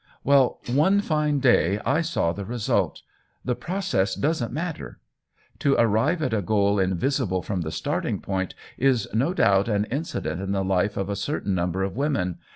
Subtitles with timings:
[0.23, 3.03] "Well, one fine day I saw the result;
[3.45, 4.97] the process doesn't matter.
[5.59, 10.41] To arrive at a goal invisible from the starting point is no doubt an incident
[10.41, 12.39] in the life of a certain number of women.